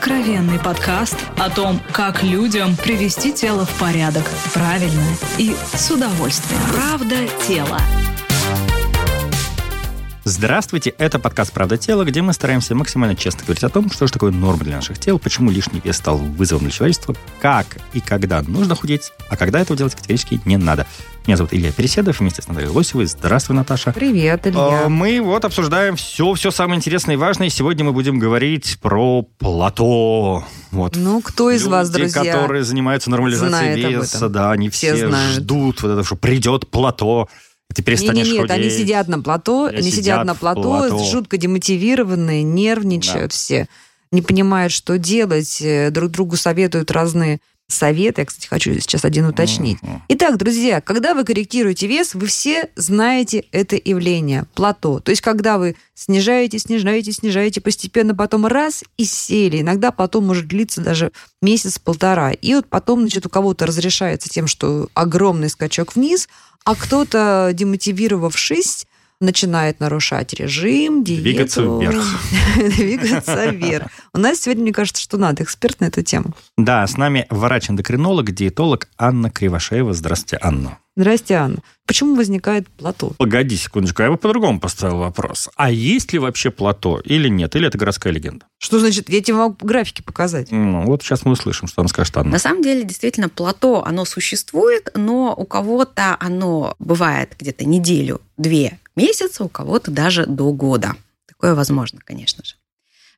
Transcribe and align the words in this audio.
Откровенный 0.00 0.58
подкаст 0.58 1.18
о 1.36 1.50
том, 1.50 1.78
как 1.92 2.22
людям 2.22 2.74
привести 2.74 3.34
тело 3.34 3.66
в 3.66 3.78
порядок 3.78 4.24
правильно 4.54 5.04
и 5.36 5.54
с 5.74 5.90
удовольствием. 5.90 6.62
Правда 6.72 7.16
тело. 7.46 7.78
Здравствуйте, 10.40 10.94
это 10.96 11.18
подкаст 11.18 11.52
«Правда 11.52 11.76
тела», 11.76 12.02
где 12.02 12.22
мы 12.22 12.32
стараемся 12.32 12.74
максимально 12.74 13.14
честно 13.14 13.44
говорить 13.44 13.62
о 13.62 13.68
том, 13.68 13.90
что 13.90 14.06
же 14.06 14.12
такое 14.14 14.32
норма 14.32 14.64
для 14.64 14.76
наших 14.76 14.98
тел, 14.98 15.18
почему 15.18 15.50
лишний 15.50 15.82
вес 15.84 15.98
стал 15.98 16.16
вызовом 16.16 16.62
для 16.62 16.70
человечества, 16.70 17.14
как 17.42 17.66
и 17.92 18.00
когда 18.00 18.40
нужно 18.40 18.74
худеть, 18.74 19.12
а 19.28 19.36
когда 19.36 19.60
этого 19.60 19.76
делать 19.76 19.94
категорически 19.94 20.40
не 20.46 20.56
надо. 20.56 20.86
Меня 21.26 21.36
зовут 21.36 21.52
Илья 21.52 21.70
Переседов, 21.72 22.20
вместе 22.20 22.40
с 22.40 22.48
Натальей 22.48 22.70
Лосевой. 22.70 23.04
Здравствуй, 23.04 23.54
Наташа. 23.54 23.92
Привет, 23.92 24.46
Илья. 24.46 24.84
А, 24.86 24.88
Мы 24.88 25.20
вот 25.20 25.44
обсуждаем 25.44 25.96
все, 25.96 26.32
все 26.32 26.50
самое 26.50 26.78
интересное 26.78 27.16
и 27.16 27.18
важное. 27.18 27.50
Сегодня 27.50 27.84
мы 27.84 27.92
будем 27.92 28.18
говорить 28.18 28.78
про 28.80 29.20
плато. 29.20 30.42
Вот. 30.70 30.96
Ну, 30.96 31.20
кто 31.20 31.50
из 31.50 31.60
Люди, 31.64 31.70
вас, 31.70 31.90
друзья, 31.90 32.32
которые 32.32 32.64
занимаются 32.64 33.10
нормализацией 33.10 33.94
веса, 33.94 34.30
да, 34.30 34.52
они 34.52 34.70
Все 34.70 34.94
все, 34.94 35.08
знают. 35.08 35.34
ждут 35.34 35.82
вот 35.82 35.90
это, 35.90 36.02
что 36.02 36.16
придет 36.16 36.70
плато, 36.70 37.28
ты 37.74 37.82
перестанешь 37.82 38.26
Не-не-нет, 38.26 38.42
худеть. 38.50 38.56
они 38.56 38.70
сидят 38.70 39.08
на 39.08 39.20
плато, 39.20 39.66
Они 39.66 39.82
сидят, 39.82 39.94
сидят 39.94 40.24
на 40.24 40.34
плато, 40.34 40.62
плато. 40.62 41.04
жутко 41.04 41.36
демотивированные, 41.36 42.42
нервничают 42.42 43.32
все, 43.32 43.68
не 44.12 44.22
понимают, 44.22 44.72
что 44.72 44.98
делать, 44.98 45.58
э, 45.62 45.90
друг 45.90 46.10
другу 46.10 46.36
советуют 46.36 46.90
разные 46.90 47.38
советы. 47.72 48.22
Я, 48.22 48.26
кстати, 48.26 48.46
хочу 48.48 48.74
сейчас 48.74 49.04
один 49.04 49.26
уточнить. 49.26 49.80
Мгм. 49.82 50.02
Итак, 50.08 50.36
друзья, 50.38 50.80
когда 50.80 51.14
вы 51.14 51.24
корректируете 51.24 51.86
вес, 51.86 52.14
вы 52.14 52.26
все 52.26 52.68
знаете 52.76 53.44
это 53.52 53.80
явление 53.82 54.46
плато. 54.54 55.00
То 55.00 55.10
есть, 55.10 55.22
когда 55.22 55.58
вы 55.58 55.76
снижаете, 55.94 56.58
снижаете, 56.58 57.12
снижаете, 57.12 57.60
постепенно 57.60 58.14
потом 58.14 58.46
раз 58.46 58.82
и 58.96 59.04
сели. 59.04 59.60
Иногда 59.60 59.92
плато 59.92 60.20
может 60.20 60.48
длиться 60.48 60.80
даже 60.80 61.12
месяц-полтора. 61.42 62.32
И 62.32 62.54
вот 62.54 62.66
потом, 62.66 63.02
значит, 63.02 63.26
у 63.26 63.28
кого-то 63.28 63.66
разрешается 63.66 64.28
тем, 64.28 64.46
что 64.46 64.88
огромный 64.94 65.48
скачок 65.48 65.94
вниз, 65.94 66.28
а 66.64 66.74
кто-то, 66.74 67.50
демотивировавшись, 67.54 68.86
начинает 69.20 69.80
нарушать 69.80 70.32
режим, 70.34 71.04
диету. 71.04 71.22
Двигаться 71.22 71.62
вверх. 71.62 72.04
Двигаться 72.76 73.46
вверх. 73.50 73.86
У 74.14 74.18
нас 74.18 74.40
сегодня, 74.40 74.62
мне 74.62 74.72
кажется, 74.72 75.02
что 75.02 75.18
надо 75.18 75.42
эксперт 75.42 75.80
на 75.80 75.86
эту 75.86 76.02
тему. 76.02 76.34
Да, 76.56 76.86
с 76.86 76.96
нами 76.96 77.26
врач-эндокринолог, 77.28 78.30
диетолог 78.32 78.88
Анна 78.96 79.30
Кривошеева. 79.30 79.92
Здравствуйте, 79.92 80.38
Анна. 80.42 80.78
Здрасте, 80.96 81.34
Анна. 81.34 81.58
Почему 81.86 82.16
возникает 82.16 82.68
плато? 82.68 83.12
Погоди 83.16 83.56
секундочку, 83.56 84.02
я 84.02 84.10
бы 84.10 84.16
по-другому 84.16 84.58
поставил 84.58 84.98
вопрос. 84.98 85.48
А 85.54 85.70
есть 85.70 86.12
ли 86.12 86.18
вообще 86.18 86.50
плато 86.50 87.00
или 87.04 87.28
нет? 87.28 87.54
Или 87.54 87.68
это 87.68 87.78
городская 87.78 88.12
легенда? 88.12 88.46
Что 88.58 88.80
значит? 88.80 89.08
Я 89.08 89.22
тебе 89.22 89.36
могу 89.36 89.56
графики 89.60 90.02
показать. 90.02 90.50
Ну, 90.50 90.84
вот 90.86 91.02
сейчас 91.02 91.24
мы 91.24 91.32
услышим, 91.32 91.68
что 91.68 91.80
нам 91.80 91.88
скажет 91.88 92.16
Анна. 92.16 92.32
На 92.32 92.38
самом 92.38 92.62
деле, 92.62 92.82
действительно, 92.82 93.28
плато, 93.28 93.84
оно 93.84 94.04
существует, 94.04 94.90
но 94.94 95.32
у 95.36 95.44
кого-то 95.46 96.16
оно 96.18 96.74
бывает 96.80 97.36
где-то 97.38 97.64
неделю, 97.64 98.20
две 98.36 98.78
месяца, 98.96 99.44
у 99.44 99.48
кого-то 99.48 99.90
даже 99.92 100.26
до 100.26 100.52
года. 100.52 100.96
Такое 101.26 101.54
возможно, 101.54 102.00
конечно 102.04 102.44
же. 102.44 102.54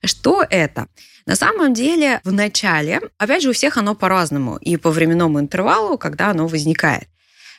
Что 0.05 0.45
это? 0.49 0.89
На 1.27 1.37
самом 1.37 1.75
деле, 1.75 2.21
в 2.25 2.33
начале, 2.33 3.01
опять 3.19 3.43
же, 3.43 3.51
у 3.51 3.53
всех 3.53 3.77
оно 3.77 3.95
по-разному, 3.95 4.57
и 4.57 4.77
по 4.77 4.91
временному 4.91 5.41
интервалу, 5.41 5.97
когда 5.97 6.31
оно 6.31 6.47
возникает. 6.47 7.09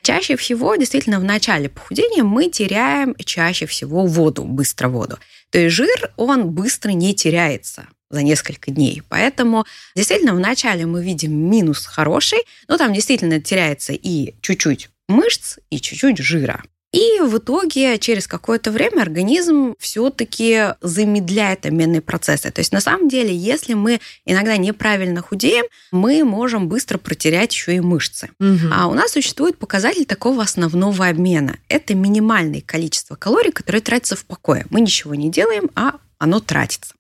Чаще 0.04 0.36
всего, 0.36 0.76
действительно, 0.76 1.18
в 1.20 1.23
начале 1.23 1.70
похудения 1.70 2.23
мы 2.23 2.50
теряем 2.50 3.16
чаще 3.23 3.66
всего 3.66 4.06
воду, 4.06 4.44
быстро 4.44 4.90
воду. 4.90 5.18
То 5.50 5.60
есть 5.60 5.73
жир, 5.73 6.12
он 6.18 6.52
быстро 6.52 6.92
не 6.92 7.16
теряется 7.16 7.88
за 8.10 8.22
несколько 8.22 8.70
дней. 8.70 9.02
Поэтому 9.08 9.66
действительно 9.95 10.36
в 10.36 10.39
начале 10.39 10.86
мы 10.86 11.02
видим 11.02 11.33
минус 11.33 11.86
хороший, 11.86 12.39
но 12.67 12.77
там 12.77 12.94
действительно 12.94 13.39
теряется 13.39 13.94
и 13.94 14.36
чуть-чуть 14.42 14.89
мышц, 15.08 15.58
и 15.70 15.80
чуть-чуть 15.80 16.17
жира. 16.17 16.64
И 16.93 17.20
в 17.21 17.39
итоге 17.39 17.98
через 17.98 18.27
какое-то 18.27 18.71
время 18.71 19.02
организм 19.02 19.73
все-таки 19.80 20.76
замедляет 20.81 21.65
обменные 21.65 22.02
процессы. 22.02 22.52
То 22.52 22.61
есть 22.61 22.71
на 22.71 22.81
самом 22.81 23.09
деле, 23.09 23.36
если 23.36 23.73
мы 23.73 23.99
иногда 24.26 24.55
неправильно 24.58 25.23
худеем, 25.23 25.65
мы 25.92 26.23
можем 26.23 26.70
быстро 26.70 26.99
протерять 26.99 27.52
еще 27.52 27.76
и 27.76 27.80
мышцы. 27.80 28.30
А 28.71 28.87
у 28.87 28.93
нас 28.93 29.11
существует 29.11 29.58
показатель 29.58 30.05
такого 30.05 30.43
основного 30.43 31.08
обмена. 31.08 31.58
Это 31.67 31.95
минимальное 31.95 32.61
количество 32.61 33.15
калорий, 33.15 33.52
которые 33.52 33.82
тратятся 33.82 34.15
в 34.15 34.26
покое. 34.26 34.67
Мы 34.70 34.82
ничего 34.82 35.15
не 35.15 35.32
делаем, 35.32 35.71
а 35.76 35.95
оно 36.20 36.39
тратится. 36.39 36.93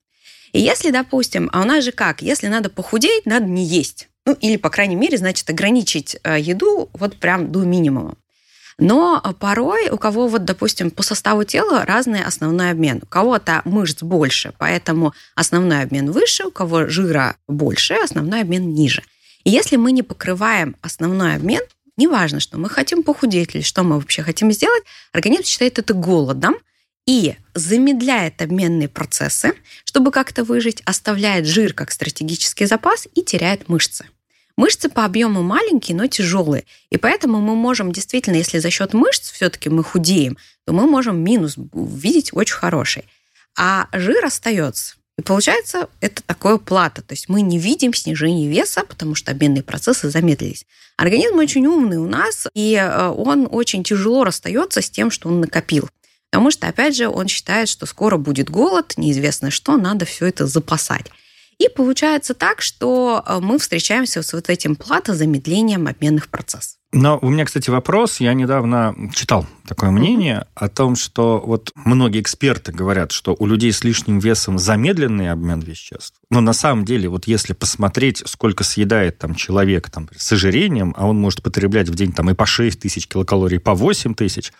И 0.53 0.59
если, 0.59 0.89
допустим, 0.89 1.49
а 1.53 1.61
у 1.61 1.65
нас 1.65 1.83
же 1.83 1.91
как, 1.91 2.23
если 2.23 2.47
надо 2.47 2.69
похудеть, 2.69 3.25
надо 3.25 3.45
не 3.45 3.63
есть. 3.63 4.09
Ну, 4.25 4.33
или, 4.33 4.57
по 4.57 4.69
крайней 4.69 4.95
мере, 4.95 5.17
значит, 5.17 5.49
ограничить 5.49 6.17
э, 6.23 6.39
еду 6.39 6.89
вот 6.93 7.17
прям 7.17 7.51
до 7.51 7.59
минимума. 7.59 8.15
Но 8.77 9.21
порой 9.39 9.89
у 9.89 9.97
кого, 9.97 10.27
вот, 10.27 10.45
допустим, 10.45 10.91
по 10.91 11.03
составу 11.03 11.43
тела 11.43 11.85
разный 11.85 12.23
основной 12.23 12.71
обмен. 12.71 12.99
У 13.03 13.05
кого-то 13.05 13.61
мышц 13.65 14.01
больше, 14.01 14.53
поэтому 14.57 15.13
основной 15.35 15.83
обмен 15.83 16.11
выше, 16.11 16.45
у 16.45 16.51
кого 16.51 16.87
жира 16.87 17.35
больше, 17.47 17.93
основной 17.95 18.41
обмен 18.41 18.73
ниже. 18.73 19.03
И 19.43 19.51
если 19.51 19.75
мы 19.75 19.91
не 19.91 20.03
покрываем 20.03 20.75
основной 20.81 21.35
обмен, 21.35 21.61
неважно, 21.97 22.39
что 22.39 22.57
мы 22.57 22.69
хотим 22.69 23.03
похудеть 23.03 23.55
или 23.55 23.61
что 23.61 23.83
мы 23.83 23.95
вообще 23.95 24.23
хотим 24.23 24.51
сделать, 24.51 24.83
организм 25.11 25.43
считает 25.43 25.79
это 25.79 25.93
голодом 25.93 26.55
и 27.05 27.35
замедляет 27.53 28.41
обменные 28.41 28.87
процессы, 28.87 29.53
чтобы 29.83 30.11
как-то 30.11 30.43
выжить, 30.43 30.81
оставляет 30.85 31.45
жир 31.45 31.73
как 31.73 31.91
стратегический 31.91 32.65
запас 32.65 33.07
и 33.13 33.21
теряет 33.21 33.67
мышцы. 33.67 34.05
Мышцы 34.55 34.87
по 34.87 35.05
объему 35.05 35.41
маленькие, 35.41 35.97
но 35.97 36.07
тяжелые. 36.07 36.65
И 36.91 36.97
поэтому 36.97 37.39
мы 37.39 37.55
можем 37.55 37.91
действительно, 37.91 38.35
если 38.35 38.59
за 38.59 38.69
счет 38.69 38.93
мышц 38.93 39.31
все-таки 39.31 39.69
мы 39.69 39.83
худеем, 39.83 40.37
то 40.65 40.73
мы 40.73 40.85
можем 40.85 41.23
минус 41.23 41.55
видеть 41.73 42.29
очень 42.33 42.55
хороший. 42.55 43.05
А 43.57 43.87
жир 43.91 44.23
остается. 44.25 44.95
И 45.17 45.21
получается, 45.21 45.89
это 46.01 46.23
такое 46.23 46.57
плата. 46.57 47.01
То 47.01 47.13
есть 47.13 47.29
мы 47.29 47.41
не 47.41 47.59
видим 47.59 47.93
снижения 47.93 48.47
веса, 48.47 48.83
потому 48.87 49.15
что 49.15 49.31
обменные 49.31 49.63
процессы 49.63 50.09
замедлились. 50.09 50.65
Организм 50.97 51.37
очень 51.37 51.65
умный 51.65 51.97
у 51.97 52.07
нас, 52.07 52.47
и 52.53 52.75
э, 52.75 53.07
он 53.09 53.47
очень 53.49 53.83
тяжело 53.83 54.23
расстается 54.23 54.81
с 54.81 54.89
тем, 54.89 55.11
что 55.11 55.29
он 55.29 55.41
накопил. 55.41 55.89
Потому 56.31 56.49
что, 56.49 56.67
опять 56.67 56.95
же, 56.95 57.09
он 57.09 57.27
считает, 57.27 57.69
что 57.69 57.85
скоро 57.85 58.17
будет 58.17 58.49
голод, 58.49 58.93
неизвестно 58.97 59.51
что, 59.51 59.77
надо 59.77 60.05
все 60.05 60.25
это 60.25 60.47
запасать. 60.47 61.05
И 61.57 61.69
получается 61.69 62.33
так, 62.33 62.61
что 62.61 63.23
э, 63.25 63.39
мы 63.41 63.59
встречаемся 63.59 64.21
с 64.21 64.33
вот 64.33 64.49
этим 64.49 64.75
плато 64.75 65.13
замедлением 65.13 65.87
обменных 65.87 66.29
процессов. 66.29 66.77
Но 66.93 67.17
у 67.23 67.29
меня, 67.29 67.43
кстати, 67.43 67.71
вопрос. 67.71 68.19
Я 68.19 68.35
недавно 68.35 68.95
читал 69.15 69.47
такое 69.67 69.89
мнение 69.89 70.45
о 70.53 70.69
том, 70.69 70.95
что 70.95 71.41
вот 71.43 71.71
многие 71.73 72.21
эксперты 72.21 72.71
говорят, 72.71 73.11
что 73.11 73.35
у 73.37 73.47
людей 73.47 73.73
с 73.73 73.83
лишним 73.83 74.19
весом 74.19 74.59
замедленный 74.59 75.31
обмен 75.31 75.59
веществ. 75.59 76.19
Но 76.29 76.39
на 76.39 76.53
самом 76.53 76.85
деле, 76.85 77.09
вот 77.09 77.25
если 77.25 77.53
посмотреть, 77.53 78.21
сколько 78.27 78.63
съедает 78.63 79.17
там 79.17 79.33
человек 79.33 79.89
там, 79.89 80.07
с 80.15 80.31
ожирением, 80.31 80.93
а 80.95 81.07
он 81.07 81.19
может 81.19 81.41
потреблять 81.41 81.89
в 81.89 81.95
день 81.95 82.11
там 82.11 82.29
и 82.29 82.35
по 82.35 82.45
6 82.45 82.79
тысяч 82.79 83.07
килокалорий, 83.07 83.57
и 83.57 83.59
по 83.59 83.73
8 83.73 84.13
тысяч, 84.13 84.53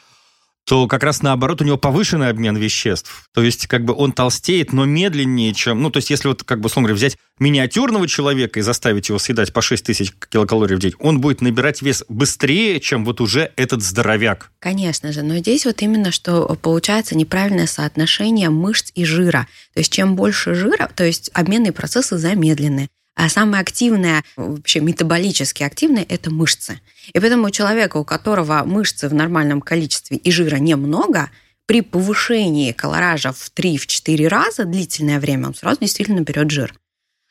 то 0.65 0.87
как 0.87 1.03
раз 1.03 1.21
наоборот 1.21 1.61
у 1.61 1.65
него 1.65 1.77
повышенный 1.77 2.29
обмен 2.29 2.55
веществ. 2.55 3.27
То 3.33 3.43
есть 3.43 3.67
как 3.67 3.83
бы 3.83 3.93
он 3.93 4.13
толстеет, 4.13 4.71
но 4.71 4.85
медленнее, 4.85 5.53
чем... 5.53 5.81
Ну, 5.81 5.89
то 5.89 5.97
есть 5.97 6.09
если 6.09 6.29
вот 6.29 6.43
как 6.43 6.61
бы, 6.61 6.67
условно 6.67 6.87
говоря, 6.87 6.97
взять 6.97 7.17
миниатюрного 7.39 8.07
человека 8.07 8.59
и 8.59 8.63
заставить 8.63 9.09
его 9.09 9.19
съедать 9.19 9.51
по 9.51 9.61
6 9.61 9.85
тысяч 9.85 10.13
килокалорий 10.29 10.75
в 10.75 10.79
день, 10.79 10.93
он 10.99 11.19
будет 11.19 11.41
набирать 11.41 11.81
вес 11.81 12.03
быстрее, 12.07 12.79
чем 12.79 13.03
вот 13.03 13.19
уже 13.19 13.51
этот 13.55 13.81
здоровяк. 13.81 14.51
Конечно 14.59 15.11
же, 15.11 15.21
но 15.21 15.37
здесь 15.37 15.65
вот 15.65 15.81
именно 15.81 16.11
что 16.11 16.45
получается 16.61 17.17
неправильное 17.17 17.67
соотношение 17.67 18.49
мышц 18.49 18.91
и 18.95 19.03
жира. 19.03 19.47
То 19.73 19.79
есть 19.79 19.91
чем 19.91 20.15
больше 20.15 20.53
жира, 20.53 20.89
то 20.95 21.03
есть 21.03 21.29
обменные 21.33 21.71
процессы 21.71 22.17
замедлены. 22.17 22.87
А 23.15 23.29
самое 23.29 23.61
активное, 23.61 24.23
вообще 24.35 24.79
метаболически 24.79 25.63
активное, 25.63 26.05
это 26.07 26.31
мышцы. 26.31 26.81
И 27.13 27.19
поэтому 27.19 27.47
у 27.47 27.51
человека, 27.51 27.97
у 27.97 28.03
которого 28.03 28.63
мышцы 28.65 29.07
в 29.07 29.13
нормальном 29.13 29.61
количестве 29.61 30.17
и 30.17 30.31
жира 30.31 30.55
немного, 30.55 31.29
при 31.65 31.81
повышении 31.81 32.71
колоража 32.71 33.31
в 33.31 33.51
3-4 33.55 34.27
раза 34.27 34.65
длительное 34.65 35.19
время, 35.19 35.47
он 35.47 35.55
сразу 35.55 35.79
действительно 35.79 36.21
берет 36.21 36.51
жир. 36.51 36.73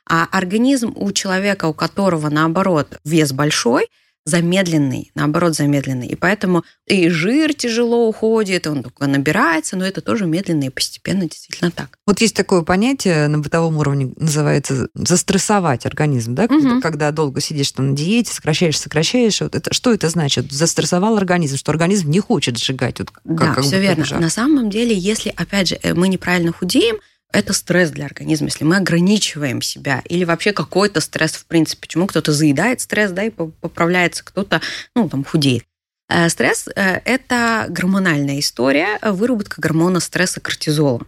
А 0.09 0.27
организм 0.31 0.93
у 0.97 1.13
человека, 1.13 1.67
у 1.67 1.75
которого, 1.75 2.29
наоборот, 2.29 2.99
вес 3.05 3.33
большой, 3.33 3.89
замедленный, 4.25 5.11
наоборот, 5.15 5.55
замедленный. 5.55 6.07
И 6.07 6.15
поэтому 6.15 6.65
и 6.87 7.09
жир 7.09 7.55
тяжело 7.55 8.09
уходит, 8.09 8.67
он 8.67 8.83
только 8.83 9.07
набирается, 9.07 9.77
но 9.77 9.85
это 9.87 10.01
тоже 10.01 10.27
медленно 10.27 10.65
и 10.65 10.69
постепенно 10.71 11.23
действительно 11.29 11.71
так. 11.71 11.99
Вот 12.07 12.21
есть 12.21 12.37
такое 12.37 12.63
понятие 12.63 13.29
на 13.29 13.39
бытовом 13.39 13.79
уровне, 13.79 14.13
называется 14.17 14.89
застрессовать 14.95 15.87
организм, 15.87 16.35
да? 16.35 16.49
Когда, 16.49 16.69
Мгм. 16.69 16.81
когда 16.83 17.11
долго 17.11 17.41
сидишь 17.41 17.73
там 17.73 17.91
на 17.91 17.97
диете, 17.97 18.33
сокращаешь, 18.33 18.79
сокращаешь. 18.79 19.41
Вот 19.41 19.55
это, 19.55 19.73
что 19.73 19.93
это 19.93 20.09
значит? 20.09 20.53
Застрессовал 20.53 21.17
организм, 21.17 21.57
что 21.57 21.71
организм 21.73 22.11
не 22.11 22.21
хочет 22.21 22.59
сжигать. 22.59 22.99
Вот, 23.01 23.11
как- 23.11 23.23
да, 23.25 23.55
как 23.55 23.65
все 23.65 23.81
верно. 23.81 24.05
жар. 24.05 24.21
На 24.21 24.31
самом 24.31 24.71
деле, 24.71 24.97
если, 24.97 25.33
опять 25.37 25.69
же, 25.69 25.79
э, 25.83 25.95
мы 25.95 26.09
неправильно 26.09 26.53
худеем, 26.53 26.97
это 27.33 27.53
стресс 27.53 27.91
для 27.91 28.07
организма, 28.07 28.49
если 28.49 28.65
мы 28.65 28.77
ограничиваем 28.77 29.63
себя, 29.63 30.03
или 30.09 30.25
вообще 30.25 30.53
какой-то 30.53 31.01
стресс 31.01 31.33
в 31.33 31.47
принципе. 31.47 31.83
Почему 31.83 32.07
кто-то 32.07 32.33
заедает 32.33 32.81
стресс, 32.81 33.11
да, 33.11 33.25
и 33.25 33.31
поправляется, 33.31 34.25
кто-то, 34.25 34.61
ну, 34.95 35.09
там, 35.09 35.25
худеет. 35.25 35.65
Э, 36.09 36.29
стресс 36.29 36.69
э,– 36.69 37.01
это 37.05 37.67
гормональная 37.69 38.39
история, 38.39 38.99
выработка 39.03 39.61
гормона 39.61 40.01
стресса 40.01 40.41
кортизола. 40.41 41.07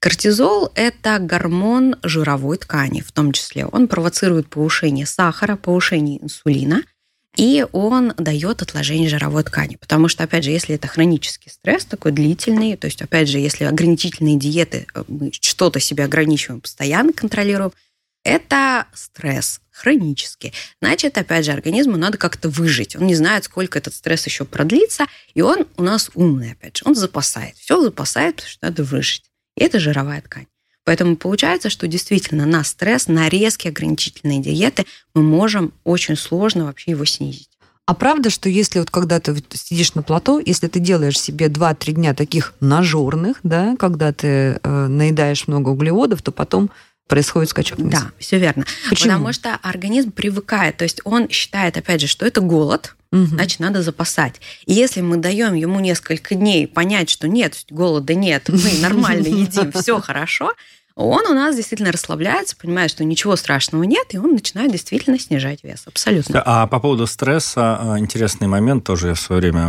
Кортизол– 0.00 0.72
это 0.74 1.18
гормон 1.18 1.96
жировой 2.02 2.56
ткани 2.58 3.00
в 3.00 3.12
том 3.12 3.32
числе. 3.32 3.66
Он 3.66 3.86
провоцирует 3.86 4.48
повышение 4.48 5.06
сахара, 5.06 5.56
повышение 5.56 6.22
инсулина– 6.22 6.82
и 7.36 7.64
он 7.72 8.12
дает 8.16 8.62
отложение 8.62 9.08
жировой 9.08 9.44
ткани. 9.44 9.76
Потому 9.76 10.08
что, 10.08 10.24
опять 10.24 10.44
же, 10.44 10.50
если 10.50 10.74
это 10.74 10.88
хронический 10.88 11.50
стресс 11.50 11.84
такой 11.84 12.12
длительный, 12.12 12.76
то 12.76 12.86
есть, 12.86 13.00
опять 13.02 13.28
же, 13.28 13.38
если 13.38 13.64
ограничительные 13.64 14.36
диеты, 14.36 14.86
э, 14.94 15.04
мы 15.08 15.30
что-то 15.32 15.80
себе 15.80 16.04
ограничиваем, 16.04 16.60
постоянно 16.60 17.12
контролируем, 17.12 17.72
это 18.24 18.86
стресс 18.92 19.60
хронический. 19.70 20.52
Значит, 20.82 21.16
опять 21.16 21.46
же, 21.46 21.52
организму 21.52 21.96
надо 21.96 22.18
как-то 22.18 22.50
выжить. 22.50 22.96
Он 22.96 23.06
не 23.06 23.14
знает, 23.14 23.44
сколько 23.44 23.78
этот 23.78 23.94
стресс 23.94 24.26
еще 24.26 24.44
продлится, 24.44 25.06
и 25.32 25.40
он 25.40 25.66
у 25.76 25.82
нас 25.82 26.10
умный, 26.14 26.52
опять 26.52 26.78
же. 26.78 26.82
Он 26.84 26.94
запасает. 26.94 27.56
Все 27.56 27.80
запасает, 27.80 28.36
потому 28.36 28.50
что 28.50 28.66
надо 28.66 28.84
выжить. 28.84 29.24
И 29.56 29.64
это 29.64 29.78
жировая 29.78 30.20
ткань. 30.20 30.46
Поэтому 30.90 31.14
получается, 31.14 31.70
что 31.70 31.86
действительно 31.86 32.46
на 32.46 32.64
стресс, 32.64 33.06
на 33.06 33.28
резкие 33.28 33.70
ограничительные 33.70 34.40
диеты 34.40 34.86
мы 35.14 35.22
можем 35.22 35.72
очень 35.84 36.16
сложно 36.16 36.64
вообще 36.64 36.90
его 36.90 37.04
снизить. 37.04 37.48
А 37.86 37.94
правда, 37.94 38.28
что 38.28 38.48
если 38.48 38.80
вот 38.80 38.90
когда 38.90 39.20
ты 39.20 39.40
сидишь 39.52 39.94
на 39.94 40.02
плато, 40.02 40.40
если 40.44 40.66
ты 40.66 40.80
делаешь 40.80 41.16
себе 41.16 41.46
2-3 41.46 41.92
дня 41.92 42.12
таких 42.12 42.54
нажорных, 42.58 43.36
да, 43.44 43.76
когда 43.78 44.12
ты 44.12 44.58
э, 44.60 44.86
наедаешь 44.88 45.46
много 45.46 45.68
углеводов, 45.68 46.22
то 46.22 46.32
потом 46.32 46.72
происходит 47.06 47.50
скачок 47.50 47.78
вниз. 47.78 47.92
Да, 47.92 48.10
все 48.18 48.38
верно. 48.38 48.64
Почему? 48.88 49.12
Потому 49.12 49.32
что 49.32 49.58
организм 49.62 50.10
привыкает, 50.10 50.78
то 50.78 50.82
есть 50.82 51.02
он 51.04 51.28
считает, 51.28 51.76
опять 51.76 52.00
же, 52.00 52.08
что 52.08 52.26
это 52.26 52.40
голод, 52.40 52.96
угу. 53.12 53.26
значит, 53.26 53.60
надо 53.60 53.82
запасать. 53.82 54.40
И 54.66 54.72
если 54.72 55.02
мы 55.02 55.18
даем 55.18 55.54
ему 55.54 55.78
несколько 55.78 56.34
дней 56.34 56.66
понять, 56.66 57.10
что 57.10 57.28
нет, 57.28 57.64
голода 57.70 58.14
нет, 58.14 58.48
мы 58.48 58.80
нормально 58.80 59.26
едим, 59.28 59.70
все 59.70 60.00
хорошо, 60.00 60.52
он 60.94 61.26
у 61.26 61.34
нас 61.34 61.56
действительно 61.56 61.92
расслабляется, 61.92 62.56
понимает, 62.56 62.90
что 62.90 63.04
ничего 63.04 63.36
страшного 63.36 63.84
нет, 63.84 64.08
и 64.10 64.18
он 64.18 64.32
начинает 64.32 64.72
действительно 64.72 65.18
снижать 65.18 65.64
вес. 65.64 65.84
Абсолютно. 65.86 66.42
А 66.44 66.66
по 66.66 66.80
поводу 66.80 67.06
стресса, 67.06 67.78
а, 67.80 67.98
интересный 67.98 68.48
момент 68.48 68.84
тоже 68.84 69.08
я 69.08 69.14
в 69.14 69.20
свое 69.20 69.40
время 69.40 69.68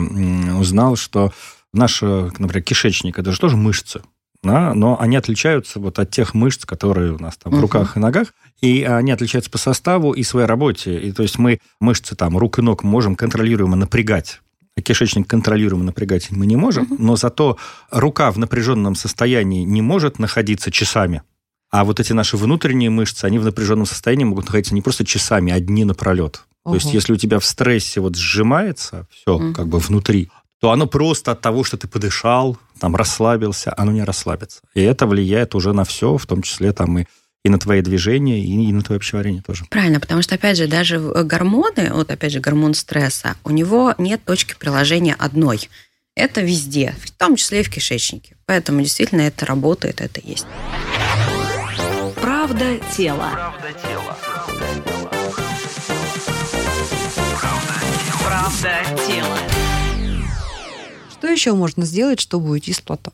узнал, 0.57 0.95
что 0.95 1.33
наш, 1.73 2.01
например, 2.01 2.61
кишечник, 2.61 3.17
это 3.19 3.31
же 3.31 3.39
тоже 3.39 3.57
мышцы 3.57 4.01
да, 4.43 4.73
но 4.73 4.99
они 4.99 5.15
отличаются 5.15 5.79
вот 5.79 5.99
от 5.99 6.09
тех 6.09 6.33
мышц, 6.33 6.65
которые 6.65 7.13
у 7.13 7.19
нас 7.19 7.37
там 7.37 7.53
в 7.53 7.59
руках 7.59 7.95
и 7.95 7.99
ногах, 7.99 8.33
и 8.61 8.83
они 8.83 9.11
отличаются 9.11 9.51
по 9.51 9.57
составу 9.57 10.13
и 10.13 10.23
своей 10.23 10.47
работе. 10.47 10.99
И 10.99 11.11
то 11.11 11.23
есть 11.23 11.37
мы 11.37 11.59
мышцы 11.79 12.15
там 12.15 12.37
рук 12.37 12.59
и 12.59 12.61
ног 12.61 12.83
можем 12.83 13.15
контролируемо 13.15 13.75
напрягать, 13.75 14.41
кишечник 14.81 15.27
контролируемо 15.27 15.83
напрягать 15.83 16.31
мы 16.31 16.45
не 16.45 16.55
можем, 16.55 16.87
но 16.97 17.15
зато 17.15 17.57
рука 17.89 18.31
в 18.31 18.37
напряженном 18.37 18.95
состоянии 18.95 19.63
не 19.63 19.81
может 19.81 20.19
находиться 20.19 20.71
часами. 20.71 21.23
А 21.69 21.85
вот 21.85 21.99
эти 21.99 22.11
наши 22.11 22.35
внутренние 22.35 22.89
мышцы, 22.89 23.25
они 23.25 23.39
в 23.39 23.45
напряженном 23.45 23.85
состоянии 23.85 24.25
могут 24.25 24.45
находиться 24.45 24.73
не 24.73 24.81
просто 24.81 25.05
часами, 25.05 25.53
а 25.53 25.59
дни 25.59 25.85
напролет. 25.85 26.43
То 26.65 26.75
есть, 26.75 26.93
если 26.93 27.13
у 27.13 27.15
тебя 27.15 27.39
в 27.39 27.45
стрессе 27.45 28.01
вот 28.01 28.15
сжимается 28.15 29.07
все 29.09 29.35
угу. 29.35 29.53
как 29.53 29.67
бы 29.67 29.79
внутри, 29.79 30.29
то 30.59 30.71
оно 30.71 30.85
просто 30.85 31.31
от 31.31 31.41
того, 31.41 31.63
что 31.63 31.75
ты 31.75 31.87
подышал, 31.87 32.57
там 32.79 32.95
расслабился, 32.95 33.73
оно 33.75 33.91
не 33.91 34.03
расслабится. 34.03 34.61
И 34.75 34.81
это 34.81 35.07
влияет 35.07 35.55
уже 35.55 35.73
на 35.73 35.85
все, 35.85 36.17
в 36.17 36.25
том 36.27 36.43
числе 36.43 36.71
там 36.71 36.99
и 36.99 37.05
и 37.43 37.49
на 37.49 37.57
твои 37.57 37.81
движения, 37.81 38.39
и, 38.39 38.69
и 38.69 38.71
на 38.71 38.81
твое 38.81 38.99
пищеварение 38.99 39.41
тоже. 39.41 39.65
Правильно, 39.69 39.99
потому 39.99 40.21
что, 40.21 40.35
опять 40.35 40.57
же, 40.57 40.67
даже 40.67 40.99
гормоны, 40.99 41.91
вот 41.91 42.11
опять 42.11 42.31
же, 42.31 42.39
гормон 42.39 42.73
стресса, 42.73 43.35
у 43.43 43.49
него 43.49 43.95
нет 43.97 44.23
точки 44.23 44.55
приложения 44.57 45.15
одной. 45.17 45.69
Это 46.15 46.41
везде, 46.41 46.93
в 47.01 47.09
том 47.11 47.35
числе 47.35 47.61
и 47.61 47.63
в 47.63 47.69
кишечнике. 47.69 48.35
Поэтому 48.45 48.81
действительно 48.81 49.21
это 49.21 49.45
работает, 49.45 50.01
это 50.01 50.19
есть. 50.23 50.45
Правда 52.21 52.79
тела. 52.95 53.31
Правда 53.33 53.79
тела. 53.81 54.17
Правда 58.23 59.01
тела. 59.07 59.37
Что 61.11 61.27
еще 61.27 61.53
можно 61.53 61.85
сделать, 61.85 62.19
чтобы 62.19 62.49
уйти 62.51 62.73
с 62.73 62.81
плато? 62.81 63.13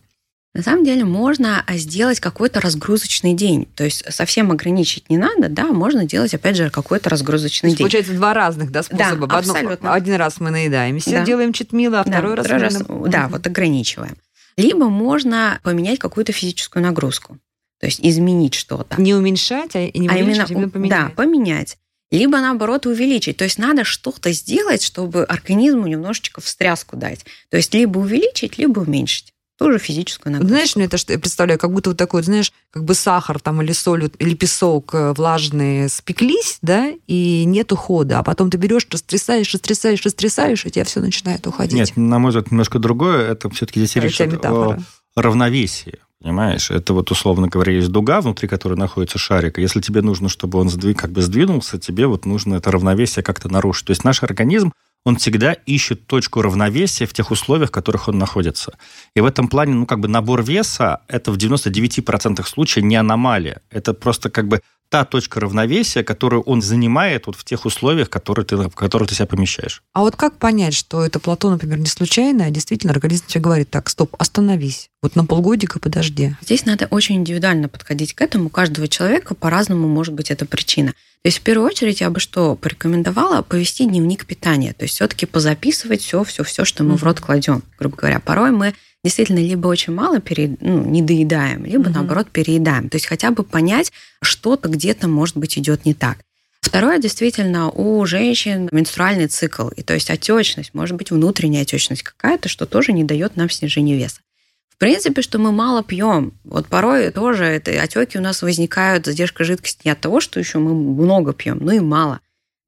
На 0.57 0.63
самом 0.63 0.83
деле 0.83 1.05
можно 1.05 1.63
а, 1.67 1.77
сделать 1.77 2.19
какой-то 2.19 2.59
разгрузочный 2.59 3.35
день. 3.35 3.67
То 3.75 3.83
есть 3.83 4.03
совсем 4.11 4.51
ограничить 4.51 5.07
не 5.07 5.19
надо, 5.19 5.49
да, 5.49 5.65
можно 5.65 6.03
делать, 6.03 6.33
опять 6.33 6.55
же, 6.55 6.71
какой-то 6.71 7.11
разгрузочный 7.11 7.69
день. 7.69 7.77
Получается, 7.77 8.13
два 8.13 8.33
разных 8.33 8.71
да, 8.71 8.81
способа. 8.81 9.27
Да, 9.27 9.37
абсолютно. 9.37 9.93
Один 9.93 10.15
раз 10.15 10.39
мы 10.39 10.49
наедаемся, 10.49 11.11
да. 11.11 11.23
делаем 11.23 11.53
читмило, 11.53 11.99
а 11.99 12.03
второй 12.03 12.37
да, 12.37 12.41
раз... 12.41 12.73
раз 12.73 12.83
да, 12.87 13.27
вот 13.27 13.45
ограничиваем. 13.45 14.17
Либо 14.57 14.89
можно 14.89 15.59
поменять 15.61 15.99
какую-то 15.99 16.31
физическую 16.31 16.81
нагрузку. 16.81 17.37
То 17.79 17.85
есть 17.85 17.99
изменить 18.01 18.55
что-то. 18.55 18.99
Не 18.99 19.13
уменьшать, 19.13 19.75
а 19.75 19.79
не 19.79 20.07
а 20.07 20.17
именно, 20.17 20.43
именно 20.49 20.69
поменять. 20.69 20.89
Да, 20.89 21.11
поменять 21.15 21.77
либо 22.09 22.39
наоборот 22.39 22.85
увеличить. 22.85 23.35
То 23.35 23.43
есть 23.43 23.59
надо 23.59 23.83
что-то 23.83 24.31
сделать, 24.31 24.81
чтобы 24.81 25.25
организму 25.25 25.87
немножечко 25.87 26.39
встряску 26.39 26.95
дать. 26.95 27.25
То 27.49 27.57
есть 27.57 27.73
либо 27.73 27.99
увеличить, 27.99 28.57
либо 28.57 28.79
уменьшить. 28.79 29.33
Тоже 29.57 29.79
физическую 29.79 30.33
нагрузку. 30.33 30.53
Знаешь, 30.53 30.75
мне 30.75 30.85
это 30.85 30.97
что 30.97 31.13
я 31.13 31.19
представляю, 31.19 31.59
как 31.59 31.71
будто 31.71 31.89
вот 31.89 31.97
такой, 31.97 32.21
знаешь, 32.21 32.53
как 32.69 32.83
бы 32.83 32.93
сахар 32.93 33.39
там 33.39 33.61
или 33.61 33.71
соль 33.71 34.09
или 34.19 34.35
песок 34.35 34.93
э, 34.93 35.13
влажные 35.13 35.89
спеклись, 35.89 36.59
да, 36.61 36.91
и 37.07 37.43
нет 37.45 37.71
ухода. 37.71 38.19
А 38.19 38.23
потом 38.23 38.51
ты 38.51 38.57
берешь, 38.57 38.87
растрясаешь, 38.91 39.51
растрясаешь, 39.51 40.03
растрясаешь, 40.03 40.65
и 40.65 40.67
у 40.67 40.71
тебя 40.71 40.85
все 40.85 40.99
начинает 40.99 41.47
уходить. 41.47 41.73
Нет, 41.73 41.97
на 41.97 42.19
мой 42.19 42.29
взгляд, 42.29 42.51
немножко 42.51 42.77
другое. 42.77 43.31
Это 43.31 43.49
все-таки 43.49 43.79
здесь 43.79 43.95
речь 43.95 44.21
о 44.21 44.77
равновесии. 45.15 45.99
Понимаешь, 46.21 46.71
это 46.71 46.93
вот, 46.93 47.11
условно 47.11 47.47
говоря, 47.47 47.73
есть 47.73 47.89
дуга, 47.89 48.21
внутри 48.21 48.47
которой 48.47 48.73
находится 48.73 49.19
шарик. 49.19 49.59
Если 49.59 49.81
тебе 49.81 50.01
нужно, 50.01 50.29
чтобы 50.29 50.59
он 50.59 50.69
сдвиг, 50.69 50.99
как 50.99 51.11
бы 51.11 51.21
сдвинулся, 51.21 51.77
тебе 51.77 52.07
вот 52.07 52.25
нужно 52.25 52.55
это 52.55 52.71
равновесие 52.71 53.23
как-то 53.23 53.49
нарушить. 53.49 53.85
То 53.85 53.91
есть 53.91 54.03
наш 54.03 54.23
организм, 54.23 54.73
он 55.07 55.15
всегда 55.15 55.53
ищет 55.53 56.05
точку 56.05 56.41
равновесия 56.41 57.05
в 57.05 57.13
тех 57.13 57.31
условиях, 57.31 57.69
в 57.69 57.71
которых 57.71 58.09
он 58.09 58.17
находится. 58.17 58.77
И 59.15 59.21
в 59.21 59.25
этом 59.25 59.47
плане, 59.47 59.73
ну, 59.73 59.85
как 59.85 60.01
бы 60.01 60.09
набор 60.09 60.43
веса, 60.43 60.99
это 61.07 61.31
в 61.31 61.37
99% 61.37 62.45
случаев 62.45 62.83
не 62.83 62.97
аномалия. 62.97 63.61
Это 63.71 63.93
просто 63.93 64.29
как 64.29 64.49
бы 64.49 64.59
та 64.89 65.05
точка 65.05 65.39
равновесия, 65.39 66.03
которую 66.03 66.41
он 66.43 66.61
занимает 66.61 67.27
вот 67.27 67.35
в 67.35 67.43
тех 67.43 67.65
условиях, 67.65 68.09
которые 68.09 68.45
ты, 68.45 68.55
в 68.55 68.69
которые 68.69 69.07
ты 69.07 69.15
себя 69.15 69.25
помещаешь. 69.25 69.83
А 69.93 70.01
вот 70.01 70.15
как 70.15 70.37
понять, 70.37 70.73
что 70.73 71.03
это 71.03 71.19
плато, 71.19 71.49
например, 71.49 71.79
не 71.79 71.87
случайное, 71.87 72.47
а 72.47 72.51
действительно 72.51 72.93
организм 72.93 73.25
тебе 73.27 73.41
говорит, 73.41 73.69
так, 73.69 73.89
стоп, 73.89 74.15
остановись, 74.17 74.89
вот 75.01 75.15
на 75.15 75.25
полгодика 75.25 75.79
подожди. 75.79 76.35
Здесь 76.41 76.65
надо 76.65 76.87
очень 76.89 77.15
индивидуально 77.15 77.69
подходить 77.69 78.13
к 78.13 78.21
этому. 78.21 78.45
У 78.45 78.49
каждого 78.49 78.87
человека 78.87 79.35
по-разному 79.35 79.87
может 79.87 80.13
быть 80.13 80.31
эта 80.31 80.45
причина. 80.45 80.93
То 81.23 81.29
есть 81.29 81.39
в 81.39 81.41
первую 81.41 81.67
очередь 81.67 81.99
я 82.01 82.09
бы 82.09 82.19
что 82.19 82.55
порекомендовала 82.55 83.41
повести 83.41 83.85
дневник 83.85 84.25
питания, 84.25 84.73
то 84.73 84.83
есть 84.83 84.95
все-таки 84.95 85.25
позаписывать 85.25 86.01
все, 86.01 86.23
все, 86.23 86.43
все, 86.43 86.63
что 86.63 86.83
мы 86.83 86.93
mm-hmm. 86.93 86.97
в 86.97 87.03
рот 87.03 87.19
кладем. 87.19 87.63
Грубо 87.77 87.97
говоря, 87.97 88.19
порой 88.19 88.51
мы 88.51 88.73
действительно 89.03 89.39
либо 89.39 89.67
очень 89.67 89.93
мало 89.93 90.19
пере, 90.19 90.57
ну, 90.59 90.83
не 90.83 91.01
доедаем, 91.01 91.65
либо, 91.65 91.83
угу. 91.83 91.91
наоборот, 91.91 92.29
переедаем. 92.31 92.89
То 92.89 92.95
есть 92.95 93.07
хотя 93.07 93.31
бы 93.31 93.43
понять, 93.43 93.91
что-то 94.21 94.69
где-то, 94.69 95.07
может 95.07 95.37
быть, 95.37 95.57
идет 95.57 95.85
не 95.85 95.93
так. 95.93 96.17
Второе, 96.61 96.99
действительно, 96.99 97.69
у 97.69 98.05
женщин 98.05 98.67
менструальный 98.71 99.27
цикл, 99.27 99.69
и 99.69 99.83
то 99.83 99.93
есть 99.93 100.09
отечность, 100.09 100.73
может 100.73 100.97
быть, 100.97 101.11
внутренняя 101.11 101.61
отечность 101.61 102.03
какая-то, 102.03 102.49
что 102.49 102.65
тоже 102.65 102.91
не 102.91 103.03
дает 103.03 103.37
нам 103.37 103.49
снижения 103.49 103.95
веса. 103.95 104.19
В 104.67 104.77
принципе, 104.77 105.21
что 105.21 105.39
мы 105.39 105.51
мало 105.51 105.81
пьем. 105.83 106.33
Вот 106.43 106.67
порой 106.67 107.09
тоже 107.11 107.45
это 107.45 107.71
отеки 107.81 108.17
у 108.17 108.21
нас 108.21 108.41
возникают, 108.41 109.05
задержка 109.05 109.43
жидкости 109.43 109.81
не 109.85 109.91
от 109.91 109.99
того, 109.99 110.19
что 110.19 110.39
еще 110.39 110.59
мы 110.59 110.75
много 110.75 111.33
пьем, 111.33 111.57
но 111.61 111.71
и 111.71 111.79
мало 111.79 112.19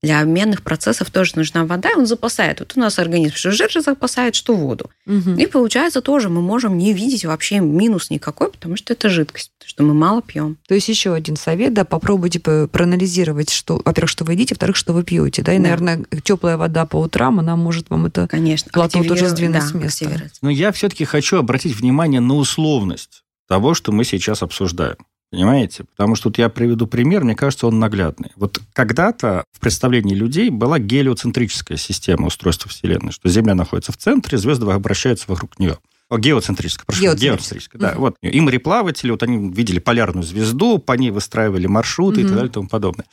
для 0.01 0.21
обменных 0.21 0.61
процессов 0.61 1.11
тоже 1.11 1.33
нужна 1.35 1.65
вода, 1.65 1.89
и 1.89 1.95
он 1.95 2.05
запасает. 2.05 2.59
Вот 2.59 2.73
у 2.75 2.79
нас 2.79 2.99
организм 2.99 3.35
что 3.35 3.51
жир 3.51 3.69
же 3.69 3.81
запасает, 3.81 4.35
что 4.35 4.55
воду. 4.55 4.89
Угу. 5.05 5.31
И 5.31 5.45
получается 5.45 6.01
тоже 6.01 6.29
мы 6.29 6.41
можем 6.41 6.77
не 6.77 6.93
видеть 6.93 7.25
вообще 7.25 7.59
минус 7.59 8.09
никакой, 8.09 8.51
потому 8.51 8.77
что 8.77 8.93
это 8.93 9.09
жидкость, 9.09 9.51
потому 9.57 9.69
что 9.69 9.83
мы 9.83 9.93
мало 9.93 10.21
пьем. 10.21 10.57
То 10.67 10.75
есть 10.75 10.87
еще 10.87 11.13
один 11.13 11.35
совет, 11.35 11.73
да, 11.73 11.83
попробуйте 11.83 12.39
проанализировать, 12.39 13.49
что, 13.49 13.81
во-первых, 13.83 14.09
что 14.09 14.23
вы 14.23 14.33
едите, 14.33 14.55
во-вторых, 14.55 14.77
что 14.77 14.93
вы 14.93 15.03
пьете, 15.03 15.41
да, 15.41 15.53
и, 15.53 15.57
да. 15.57 15.63
наверное, 15.63 16.05
теплая 16.23 16.55
вода 16.55 16.85
по 16.85 16.97
утрам, 16.97 17.39
она 17.39 17.55
может 17.57 17.89
вам 17.89 18.05
это 18.05 18.27
Конечно, 18.27 18.71
плотно 18.71 19.03
тоже 19.03 19.27
сдвинуть 19.27 19.59
да, 19.59 19.67
с 19.67 19.73
места. 19.73 20.29
Но 20.41 20.49
я 20.49 20.71
все-таки 20.71 21.03
хочу 21.03 21.37
обратить 21.37 21.75
внимание 21.75 22.21
на 22.21 22.35
условность 22.35 23.23
того, 23.49 23.73
что 23.73 23.91
мы 23.91 24.05
сейчас 24.05 24.43
обсуждаем. 24.43 24.97
Понимаете? 25.31 25.83
Потому 25.83 26.15
что 26.15 26.29
тут 26.29 26.39
я 26.39 26.49
приведу 26.49 26.87
пример, 26.87 27.23
мне 27.23 27.35
кажется, 27.35 27.67
он 27.67 27.77
наглядный. 27.79 28.31
Вот 28.35 28.59
когда-то 28.73 29.43
в 29.51 29.59
представлении 29.59 30.15
людей 30.15 30.49
была 30.49 30.79
гелиоцентрическая 30.79 31.77
система 31.77 32.27
устройства 32.27 32.69
Вселенной, 32.69 33.11
что 33.11 33.29
Земля 33.29 33.53
находится 33.53 33.91
в 33.91 33.97
центре, 33.97 34.37
звезды 34.39 34.65
обращаются 34.71 35.25
вокруг 35.27 35.59
нее. 35.59 35.77
Геоцентрическая, 36.11 36.85
прошу, 36.87 37.03
Геоцентрическая. 37.03 37.37
геоцентрическая, 37.37 37.79
да. 37.79 37.93
Вот. 37.95 38.15
И 38.23 38.41
мореплаватели, 38.41 39.11
вот 39.11 39.21
они 39.21 39.51
видели 39.53 39.77
полярную 39.77 40.23
звезду, 40.23 40.79
по 40.79 40.93
ней 40.93 41.11
выстраивали 41.11 41.67
маршруты 41.67 42.21
и 42.21 42.23
так 42.23 42.33
далее 42.33 42.49
и 42.49 42.51
тому 42.51 42.67
подобное. 42.67 43.05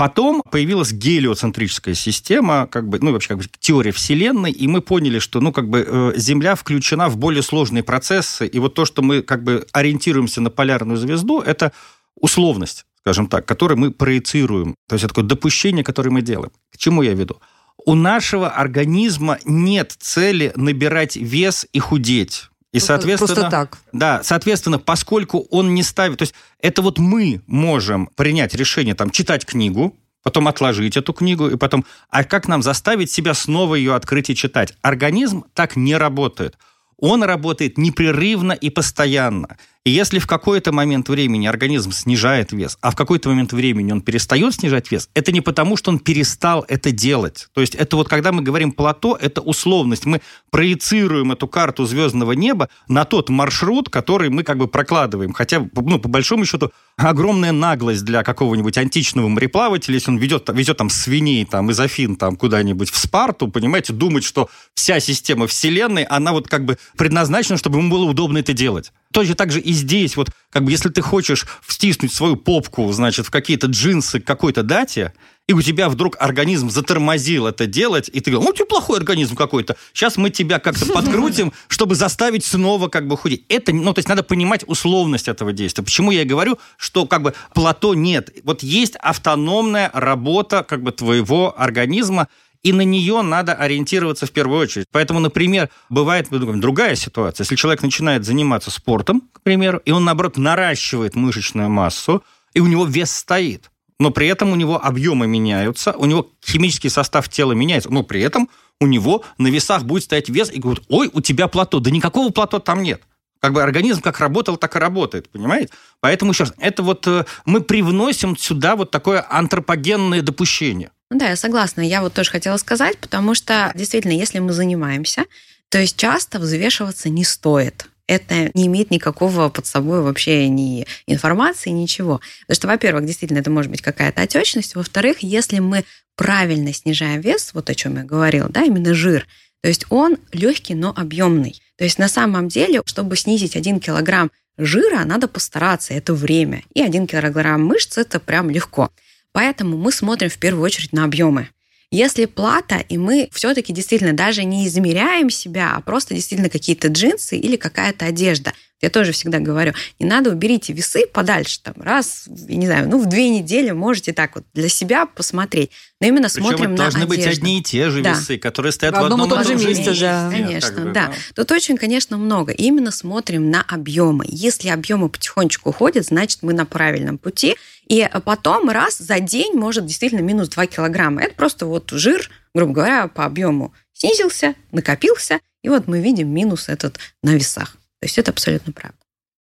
Потом 0.00 0.42
появилась 0.50 0.92
гелиоцентрическая 0.94 1.92
система, 1.92 2.66
как 2.66 2.88
бы, 2.88 2.98
ну, 3.00 3.12
вообще, 3.12 3.28
как 3.28 3.36
бы 3.36 3.44
теория 3.58 3.92
Вселенной, 3.92 4.50
и 4.50 4.66
мы 4.66 4.80
поняли, 4.80 5.18
что, 5.18 5.40
ну, 5.40 5.52
как 5.52 5.68
бы 5.68 5.84
э, 5.86 6.12
Земля 6.16 6.54
включена 6.54 7.10
в 7.10 7.18
более 7.18 7.42
сложные 7.42 7.82
процессы, 7.82 8.46
и 8.46 8.58
вот 8.60 8.72
то, 8.72 8.86
что 8.86 9.02
мы, 9.02 9.20
как 9.20 9.44
бы, 9.44 9.66
ориентируемся 9.72 10.40
на 10.40 10.48
полярную 10.48 10.96
звезду, 10.96 11.42
это 11.42 11.72
условность, 12.14 12.86
скажем 13.00 13.26
так, 13.26 13.44
которую 13.44 13.76
мы 13.76 13.90
проецируем. 13.90 14.74
То 14.88 14.94
есть 14.94 15.04
это 15.04 15.12
такое 15.12 15.28
допущение, 15.28 15.84
которое 15.84 16.08
мы 16.08 16.22
делаем. 16.22 16.52
К 16.72 16.78
чему 16.78 17.02
я 17.02 17.12
веду? 17.12 17.38
У 17.84 17.94
нашего 17.94 18.48
организма 18.48 19.36
нет 19.44 19.94
цели 19.98 20.54
набирать 20.56 21.16
вес 21.16 21.66
и 21.74 21.78
худеть. 21.78 22.49
И, 22.72 22.78
соответственно, 22.78 23.34
Просто 23.34 23.50
так. 23.50 23.78
да, 23.92 24.22
соответственно, 24.22 24.78
поскольку 24.78 25.40
он 25.50 25.74
не 25.74 25.82
ставит... 25.82 26.18
То 26.18 26.22
есть 26.22 26.34
это 26.60 26.82
вот 26.82 26.98
мы 26.98 27.42
можем 27.46 28.06
принять 28.14 28.54
решение, 28.54 28.94
там, 28.94 29.10
читать 29.10 29.44
книгу, 29.44 29.96
потом 30.22 30.46
отложить 30.46 30.96
эту 30.96 31.12
книгу, 31.12 31.48
и 31.48 31.56
потом... 31.56 31.84
А 32.10 32.22
как 32.22 32.46
нам 32.46 32.62
заставить 32.62 33.10
себя 33.10 33.34
снова 33.34 33.74
ее 33.74 33.94
открыть 33.94 34.30
и 34.30 34.36
читать? 34.36 34.74
Организм 34.82 35.44
так 35.52 35.74
не 35.74 35.96
работает. 35.96 36.56
Он 36.96 37.24
работает 37.24 37.76
непрерывно 37.76 38.52
и 38.52 38.70
постоянно. 38.70 39.56
И 39.86 39.90
если 39.90 40.18
в 40.18 40.26
какой-то 40.26 40.72
момент 40.72 41.08
времени 41.08 41.46
организм 41.46 41.90
снижает 41.92 42.52
вес, 42.52 42.76
а 42.82 42.90
в 42.90 42.96
какой-то 42.96 43.30
момент 43.30 43.54
времени 43.54 43.92
он 43.92 44.02
перестает 44.02 44.54
снижать 44.54 44.90
вес, 44.90 45.08
это 45.14 45.32
не 45.32 45.40
потому, 45.40 45.78
что 45.78 45.90
он 45.90 45.98
перестал 45.98 46.66
это 46.68 46.92
делать. 46.92 47.48
То 47.54 47.62
есть 47.62 47.74
это 47.74 47.96
вот 47.96 48.06
когда 48.06 48.30
мы 48.30 48.42
говорим 48.42 48.72
плато, 48.72 49.16
это 49.18 49.40
условность. 49.40 50.04
Мы 50.04 50.20
проецируем 50.50 51.32
эту 51.32 51.48
карту 51.48 51.86
звездного 51.86 52.32
неба 52.32 52.68
на 52.88 53.06
тот 53.06 53.30
маршрут, 53.30 53.88
который 53.88 54.28
мы 54.28 54.42
как 54.42 54.58
бы 54.58 54.68
прокладываем. 54.68 55.32
Хотя, 55.32 55.66
ну, 55.74 55.98
по 55.98 56.10
большому 56.10 56.44
счету, 56.44 56.72
огромная 56.98 57.52
наглость 57.52 58.04
для 58.04 58.22
какого-нибудь 58.22 58.76
античного 58.76 59.28
мореплавателя, 59.28 59.94
если 59.94 60.10
он 60.10 60.18
ведет, 60.18 60.46
везет 60.50 60.76
там 60.76 60.90
свиней 60.90 61.46
там, 61.46 61.70
из 61.70 61.80
Афин 61.80 62.16
там, 62.16 62.36
куда-нибудь 62.36 62.90
в 62.90 62.98
Спарту, 62.98 63.48
понимаете, 63.48 63.94
думать, 63.94 64.24
что 64.24 64.50
вся 64.74 65.00
система 65.00 65.46
Вселенной, 65.46 66.02
она 66.02 66.32
вот 66.32 66.48
как 66.48 66.66
бы 66.66 66.76
предназначена, 66.98 67.56
чтобы 67.56 67.78
ему 67.78 67.88
было 67.88 68.04
удобно 68.04 68.36
это 68.36 68.52
делать. 68.52 68.92
Точно 69.12 69.34
так 69.34 69.50
же 69.50 69.60
и 69.60 69.72
здесь, 69.72 70.16
вот, 70.16 70.30
как 70.50 70.64
бы, 70.64 70.70
если 70.70 70.88
ты 70.88 71.02
хочешь 71.02 71.46
встиснуть 71.66 72.12
свою 72.12 72.36
попку, 72.36 72.90
значит, 72.92 73.26
в 73.26 73.30
какие-то 73.30 73.66
джинсы 73.66 74.20
к 74.20 74.24
какой-то 74.24 74.62
дате, 74.62 75.12
и 75.48 75.52
у 75.52 75.62
тебя 75.62 75.88
вдруг 75.88 76.16
организм 76.20 76.70
затормозил 76.70 77.48
это 77.48 77.66
делать, 77.66 78.08
и 78.12 78.20
ты 78.20 78.30
говоришь, 78.30 78.46
ну, 78.46 78.50
у 78.52 78.54
тебя 78.54 78.66
плохой 78.66 78.98
организм 78.98 79.34
какой-то, 79.34 79.76
сейчас 79.92 80.16
мы 80.16 80.30
тебя 80.30 80.60
как-то 80.60 80.86
подкрутим, 80.92 81.52
чтобы 81.66 81.96
заставить 81.96 82.44
снова 82.44 82.86
как 82.86 83.08
бы 83.08 83.16
худеть. 83.16 83.44
Это, 83.48 83.74
ну, 83.74 83.92
то 83.92 83.98
есть 83.98 84.08
надо 84.08 84.22
понимать 84.22 84.62
условность 84.68 85.26
этого 85.26 85.52
действия. 85.52 85.82
Почему 85.82 86.12
я 86.12 86.22
и 86.22 86.24
говорю, 86.24 86.60
что 86.76 87.04
как 87.04 87.22
бы 87.22 87.34
плато 87.52 87.94
нет. 87.94 88.30
Вот 88.44 88.62
есть 88.62 88.94
автономная 88.94 89.90
работа 89.92 90.62
как 90.62 90.84
бы 90.84 90.92
твоего 90.92 91.52
организма, 91.60 92.28
и 92.62 92.72
на 92.72 92.82
нее 92.82 93.22
надо 93.22 93.54
ориентироваться 93.54 94.26
в 94.26 94.32
первую 94.32 94.60
очередь. 94.60 94.86
Поэтому, 94.92 95.20
например, 95.20 95.70
бывает 95.88 96.28
другая 96.30 96.94
ситуация. 96.94 97.44
Если 97.44 97.56
человек 97.56 97.82
начинает 97.82 98.24
заниматься 98.24 98.70
спортом, 98.70 99.22
к 99.32 99.40
примеру, 99.42 99.80
и 99.84 99.90
он, 99.90 100.04
наоборот, 100.04 100.36
наращивает 100.36 101.14
мышечную 101.14 101.70
массу, 101.70 102.22
и 102.52 102.60
у 102.60 102.66
него 102.66 102.84
вес 102.84 103.10
стоит, 103.10 103.70
но 103.98 104.10
при 104.10 104.26
этом 104.28 104.50
у 104.50 104.56
него 104.56 104.82
объемы 104.82 105.26
меняются, 105.26 105.92
у 105.92 106.06
него 106.06 106.30
химический 106.44 106.90
состав 106.90 107.28
тела 107.28 107.52
меняется, 107.52 107.90
но 107.90 108.02
при 108.02 108.20
этом 108.20 108.48
у 108.80 108.86
него 108.86 109.24
на 109.38 109.48
весах 109.48 109.84
будет 109.84 110.04
стоять 110.04 110.28
вес, 110.28 110.50
и 110.50 110.58
говорят, 110.58 110.84
ой, 110.88 111.10
у 111.12 111.20
тебя 111.20 111.48
плато. 111.48 111.80
Да 111.80 111.90
никакого 111.90 112.30
плато 112.30 112.58
там 112.58 112.82
нет. 112.82 113.02
Как 113.40 113.52
бы 113.52 113.62
организм 113.62 114.02
как 114.02 114.20
работал, 114.20 114.56
так 114.56 114.76
и 114.76 114.78
работает, 114.78 115.30
понимаете? 115.30 115.70
Поэтому 116.00 116.32
раз, 116.38 116.52
это 116.58 116.82
вот 116.82 117.06
э, 117.06 117.24
мы 117.46 117.62
привносим 117.62 118.36
сюда 118.36 118.76
вот 118.76 118.90
такое 118.90 119.24
антропогенное 119.30 120.20
допущение. 120.20 120.90
Ну 121.10 121.18
да, 121.18 121.28
я 121.28 121.36
согласна. 121.36 121.80
Я 121.80 122.02
вот 122.02 122.14
тоже 122.14 122.30
хотела 122.30 122.56
сказать, 122.56 122.96
потому 122.98 123.34
что 123.34 123.72
действительно, 123.74 124.12
если 124.12 124.38
мы 124.38 124.52
занимаемся, 124.52 125.24
то 125.68 125.78
есть 125.78 125.96
часто 125.96 126.38
взвешиваться 126.38 127.08
не 127.08 127.24
стоит. 127.24 127.86
Это 128.06 128.50
не 128.54 128.66
имеет 128.66 128.90
никакого 128.90 129.48
под 129.50 129.66
собой 129.66 130.02
вообще 130.02 130.48
ни 130.48 130.86
информации, 131.06 131.70
ничего. 131.70 132.20
Потому 132.42 132.54
что, 132.54 132.66
во-первых, 132.68 133.06
действительно, 133.06 133.38
это 133.38 133.50
может 133.50 133.70
быть 133.70 133.82
какая-то 133.82 134.22
отечность. 134.22 134.74
Во-вторых, 134.74 135.18
если 135.20 135.60
мы 135.60 135.84
правильно 136.16 136.72
снижаем 136.72 137.20
вес, 137.20 137.50
вот 137.54 137.70
о 137.70 137.74
чем 137.74 137.96
я 137.96 138.04
говорила, 138.04 138.48
да, 138.48 138.62
именно 138.62 138.94
жир, 138.94 139.26
то 139.62 139.68
есть 139.68 139.86
он 139.90 140.16
легкий, 140.32 140.74
но 140.74 140.92
объемный. 140.96 141.60
То 141.76 141.84
есть 141.84 141.98
на 141.98 142.08
самом 142.08 142.48
деле, 142.48 142.82
чтобы 142.84 143.16
снизить 143.16 143.56
1 143.56 143.80
килограмм 143.80 144.30
жира, 144.58 145.04
надо 145.04 145.28
постараться, 145.28 145.94
это 145.94 146.14
время. 146.14 146.62
И 146.74 146.82
1 146.82 147.06
килограмм 147.06 147.64
мышц– 147.64 147.96
это 147.98 148.20
прям 148.20 148.50
легко. 148.50 148.90
Поэтому 149.32 149.76
мы 149.76 149.92
смотрим 149.92 150.28
в 150.28 150.38
первую 150.38 150.64
очередь 150.64 150.92
на 150.92 151.04
объемы. 151.04 151.48
Если 151.90 152.26
плата, 152.26 152.76
и 152.88 152.98
мы 152.98 153.28
все-таки 153.32 153.72
действительно 153.72 154.12
даже 154.12 154.44
не 154.44 154.66
измеряем 154.66 155.28
себя, 155.28 155.74
а 155.74 155.80
просто 155.80 156.14
действительно 156.14 156.48
какие-то 156.48 156.88
джинсы 156.88 157.36
или 157.36 157.56
какая-то 157.56 158.06
одежда. 158.06 158.52
Я 158.80 158.90
тоже 158.90 159.12
всегда 159.12 159.38
говорю, 159.40 159.74
не 159.98 160.06
надо, 160.06 160.30
уберите 160.30 160.72
весы 160.72 161.06
подальше, 161.06 161.60
там, 161.62 161.74
раз, 161.76 162.24
я 162.48 162.56
не 162.56 162.66
знаю, 162.66 162.88
ну, 162.88 162.98
в 162.98 163.06
две 163.06 163.28
недели 163.28 163.70
можете 163.72 164.12
так 164.12 164.34
вот 164.34 164.44
для 164.54 164.68
себя 164.68 165.06
посмотреть. 165.06 165.70
Но 166.00 166.06
именно 166.06 166.28
Причем 166.28 166.42
смотрим 166.42 166.62
это 166.62 166.70
на 166.70 166.76
должны 166.76 167.06
быть 167.06 167.18
одежду. 167.18 167.40
одни 167.42 167.58
и 167.58 167.62
те 167.62 167.90
же 167.90 168.02
Да. 168.02 168.14
весы, 168.14 168.38
которые 168.38 168.72
стоят 168.72 168.94
В 168.94 169.00
в 169.00 169.04
одном 169.04 169.20
и 169.20 169.22
одном 169.24 169.44
том 169.44 169.58
же 169.58 169.68
месте, 169.68 169.94
да. 170.00 170.30
Конечно, 170.30 170.74
как 170.74 170.84
бы, 170.84 170.92
да. 170.92 171.12
Тут 171.34 171.52
очень, 171.52 171.76
конечно, 171.76 172.16
много. 172.16 172.52
И 172.52 172.64
именно 172.64 172.90
смотрим 172.90 173.50
на 173.50 173.60
объемы. 173.62 174.24
Если 174.28 174.68
объемы 174.68 175.10
потихонечку 175.10 175.70
уходят, 175.70 176.06
значит, 176.06 176.38
мы 176.42 176.54
на 176.54 176.64
правильном 176.64 177.18
пути. 177.18 177.56
И 177.86 178.08
потом 178.24 178.70
раз 178.70 178.96
за 178.96 179.20
день 179.20 179.52
может 179.54 179.84
действительно 179.84 180.20
минус 180.20 180.48
2 180.48 180.66
килограмма. 180.66 181.22
Это 181.22 181.34
просто 181.34 181.66
вот 181.66 181.90
жир, 181.90 182.30
грубо 182.54 182.72
говоря, 182.72 183.08
по 183.08 183.26
объему 183.26 183.74
снизился, 183.92 184.54
накопился, 184.72 185.40
и 185.62 185.68
вот 185.68 185.86
мы 185.86 186.00
видим 186.00 186.32
минус 186.32 186.68
этот 186.70 186.98
на 187.22 187.34
весах. 187.34 187.76
То 188.00 188.06
есть 188.06 188.18
это 188.18 188.30
абсолютно 188.30 188.72
правда. 188.72 188.98